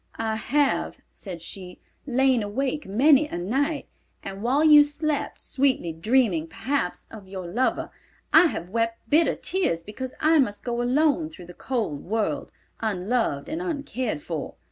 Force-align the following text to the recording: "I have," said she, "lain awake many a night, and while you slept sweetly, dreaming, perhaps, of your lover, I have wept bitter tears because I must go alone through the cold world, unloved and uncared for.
"I 0.15 0.35
have," 0.35 0.97
said 1.11 1.43
she, 1.43 1.79
"lain 2.07 2.41
awake 2.41 2.87
many 2.87 3.27
a 3.27 3.37
night, 3.37 3.87
and 4.23 4.41
while 4.41 4.63
you 4.63 4.83
slept 4.83 5.39
sweetly, 5.39 5.93
dreaming, 5.93 6.47
perhaps, 6.47 7.07
of 7.11 7.27
your 7.27 7.45
lover, 7.45 7.91
I 8.33 8.47
have 8.47 8.71
wept 8.71 9.07
bitter 9.11 9.35
tears 9.35 9.83
because 9.83 10.15
I 10.19 10.39
must 10.39 10.63
go 10.63 10.81
alone 10.81 11.29
through 11.29 11.45
the 11.45 11.53
cold 11.53 12.01
world, 12.03 12.51
unloved 12.81 13.47
and 13.47 13.61
uncared 13.61 14.23
for. 14.23 14.55